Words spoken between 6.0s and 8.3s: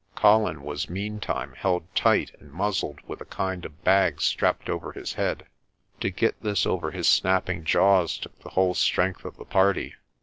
186 PRESTER JOHN get this over his snapping jaws